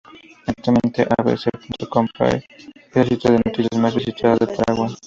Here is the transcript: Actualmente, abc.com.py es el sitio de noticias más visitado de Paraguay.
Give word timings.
Actualmente, 0.47 1.03
abc.com.py 1.07 2.43
es 2.55 2.95
el 2.95 3.07
sitio 3.07 3.33
de 3.33 3.39
noticias 3.45 3.79
más 3.79 3.93
visitado 3.93 4.35
de 4.37 4.47
Paraguay. 4.47 4.95